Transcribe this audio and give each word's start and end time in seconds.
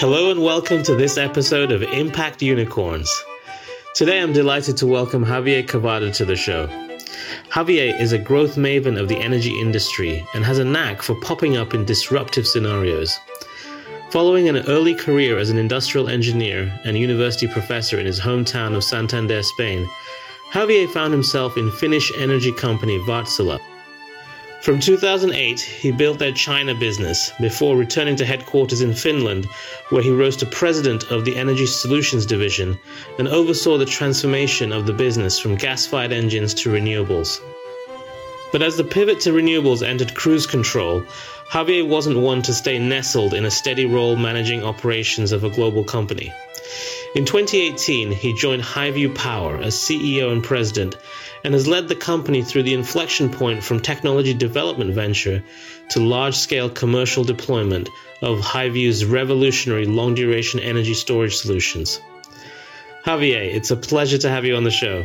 Hello 0.00 0.32
and 0.32 0.42
welcome 0.42 0.82
to 0.82 0.96
this 0.96 1.16
episode 1.16 1.70
of 1.70 1.84
Impact 1.84 2.42
Unicorns. 2.42 3.08
Today 3.94 4.20
I'm 4.20 4.32
delighted 4.32 4.76
to 4.78 4.88
welcome 4.88 5.24
Javier 5.24 5.64
Cavada 5.64 6.12
to 6.16 6.24
the 6.24 6.34
show. 6.34 6.66
Javier 7.50 8.00
is 8.00 8.10
a 8.10 8.18
growth 8.18 8.56
maven 8.56 8.98
of 8.98 9.06
the 9.06 9.18
energy 9.18 9.56
industry 9.60 10.26
and 10.34 10.44
has 10.44 10.58
a 10.58 10.64
knack 10.64 11.02
for 11.02 11.14
popping 11.20 11.56
up 11.56 11.72
in 11.72 11.84
disruptive 11.84 12.48
scenarios. 12.48 13.16
Following 14.10 14.48
an 14.48 14.66
early 14.66 14.96
career 14.96 15.38
as 15.38 15.50
an 15.50 15.58
industrial 15.58 16.08
engineer 16.08 16.80
and 16.82 16.98
university 16.98 17.46
professor 17.46 18.00
in 18.00 18.06
his 18.06 18.18
hometown 18.18 18.74
of 18.74 18.82
Santander, 18.82 19.44
Spain, 19.44 19.88
Javier 20.50 20.90
found 20.90 21.12
himself 21.12 21.56
in 21.56 21.70
Finnish 21.70 22.10
energy 22.18 22.50
company 22.50 22.98
Wärtsilä. 23.06 23.60
From 24.62 24.78
2008, 24.78 25.58
he 25.58 25.90
built 25.90 26.18
their 26.18 26.32
China 26.32 26.74
business 26.74 27.32
before 27.40 27.78
returning 27.78 28.14
to 28.16 28.26
headquarters 28.26 28.82
in 28.82 28.92
Finland, 28.92 29.46
where 29.88 30.02
he 30.02 30.10
rose 30.10 30.36
to 30.36 30.46
president 30.46 31.10
of 31.10 31.24
the 31.24 31.34
Energy 31.34 31.64
Solutions 31.64 32.26
Division 32.26 32.78
and 33.18 33.26
oversaw 33.26 33.78
the 33.78 33.86
transformation 33.86 34.70
of 34.70 34.84
the 34.84 34.92
business 34.92 35.38
from 35.38 35.54
gas 35.54 35.86
fired 35.86 36.12
engines 36.12 36.52
to 36.54 36.68
renewables. 36.68 37.40
But 38.52 38.60
as 38.60 38.76
the 38.76 38.84
pivot 38.84 39.20
to 39.20 39.32
renewables 39.32 39.82
entered 39.82 40.14
cruise 40.14 40.46
control, 40.46 41.04
Javier 41.50 41.88
wasn't 41.88 42.18
one 42.18 42.42
to 42.42 42.52
stay 42.52 42.78
nestled 42.78 43.32
in 43.32 43.46
a 43.46 43.50
steady 43.50 43.86
role 43.86 44.16
managing 44.16 44.62
operations 44.62 45.32
of 45.32 45.42
a 45.42 45.50
global 45.50 45.84
company. 45.84 46.34
In 47.12 47.24
2018, 47.24 48.12
he 48.12 48.32
joined 48.32 48.62
Highview 48.62 49.12
Power 49.16 49.56
as 49.56 49.74
CEO 49.74 50.30
and 50.30 50.44
president 50.44 50.96
and 51.42 51.54
has 51.54 51.66
led 51.66 51.88
the 51.88 51.96
company 51.96 52.40
through 52.40 52.62
the 52.62 52.74
inflection 52.74 53.28
point 53.28 53.64
from 53.64 53.80
technology 53.80 54.32
development 54.32 54.94
venture 54.94 55.42
to 55.88 55.98
large 55.98 56.36
scale 56.36 56.70
commercial 56.70 57.24
deployment 57.24 57.88
of 58.22 58.38
Highview's 58.38 59.04
revolutionary 59.04 59.86
long 59.86 60.14
duration 60.14 60.60
energy 60.60 60.94
storage 60.94 61.34
solutions. 61.34 62.00
Javier, 63.04 63.42
it's 63.54 63.72
a 63.72 63.76
pleasure 63.76 64.18
to 64.18 64.28
have 64.28 64.44
you 64.44 64.54
on 64.54 64.62
the 64.62 64.70
show. 64.70 65.04